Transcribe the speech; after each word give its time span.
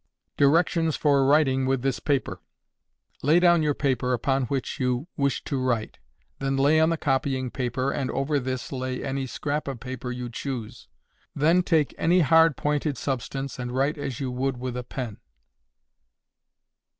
Directions 0.35 0.95
for 0.95 1.27
writing 1.27 1.67
with 1.67 1.83
this 1.83 1.99
paper: 1.99 2.41
Lay 3.21 3.39
down 3.39 3.61
your 3.61 3.75
paper 3.75 4.13
upon 4.13 4.45
which 4.45 4.79
you 4.79 5.05
wish 5.15 5.43
to 5.43 5.61
write; 5.61 5.99
then 6.39 6.57
lay 6.57 6.79
on 6.79 6.89
the 6.89 6.97
copying 6.97 7.51
paper, 7.51 7.91
and 7.91 8.09
over 8.09 8.39
this 8.39 8.71
lay 8.71 9.03
any 9.03 9.27
scrap 9.27 9.67
of 9.67 9.79
paper 9.79 10.09
you 10.11 10.27
choose; 10.27 10.87
then 11.35 11.61
take 11.61 11.93
any 11.99 12.21
hard 12.21 12.57
pointed 12.57 12.97
substance 12.97 13.59
and 13.59 13.73
write 13.73 13.99
as 13.99 14.19
you 14.19 14.31
would 14.31 14.57
with 14.57 14.75
a 14.75 14.83
pen. 14.83 15.17